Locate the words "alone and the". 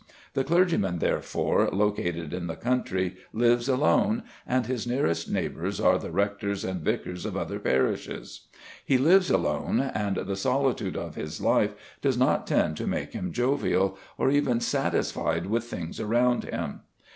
9.29-10.35